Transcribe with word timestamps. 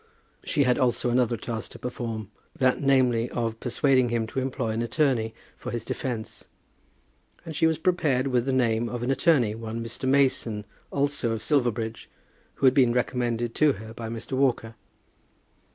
She 0.43 0.63
had 0.63 0.79
also 0.79 1.11
another 1.11 1.37
task 1.37 1.69
to 1.73 1.77
perform 1.77 2.31
that, 2.55 2.81
namely, 2.81 3.29
of 3.29 3.59
persuading 3.59 4.09
him 4.09 4.25
to 4.25 4.39
employ 4.39 4.69
an 4.69 4.81
attorney 4.81 5.35
for 5.55 5.69
his 5.69 5.85
defence; 5.85 6.45
and 7.45 7.55
she 7.55 7.67
was 7.67 7.77
prepared 7.77 8.25
with 8.25 8.47
the 8.47 8.51
name 8.51 8.89
of 8.89 9.03
an 9.03 9.11
attorney, 9.11 9.53
one 9.53 9.83
Mr. 9.85 10.09
Mason, 10.09 10.65
also 10.89 11.33
of 11.33 11.43
Silverbridge, 11.43 12.09
who 12.55 12.65
had 12.65 12.73
been 12.73 12.93
recommended 12.93 13.53
to 13.53 13.73
her 13.73 13.93
by 13.93 14.09
Mr. 14.09 14.31
Walker. 14.33 14.73